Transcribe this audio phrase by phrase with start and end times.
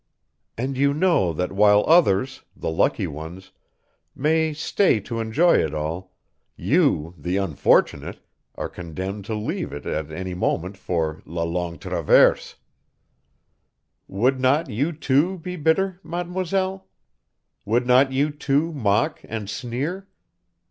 [0.57, 3.51] And you know that while others, the lucky ones,
[4.15, 6.11] may stay to enjoy it all,
[6.55, 8.19] you, the unfortunate,
[8.55, 12.55] are condemned to leave it at any moment for la Longue Traverse.
[14.07, 16.87] Would not you, too, be bitter, mademoiselle?
[17.65, 20.07] Would not you too mock and sneer?